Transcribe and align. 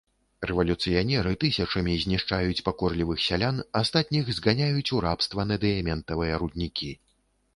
Рэвалюцыянеры 0.49 1.33
тысячамі 1.43 1.93
знішчаюць 2.03 2.63
пакорлівых 2.69 3.19
сялян, 3.27 3.61
астатніх 3.81 4.33
зганяюць 4.37 4.89
у 4.97 5.03
рабства 5.05 5.45
на 5.51 5.55
дыяментавыя 5.67 6.41
руднікі. 6.45 6.91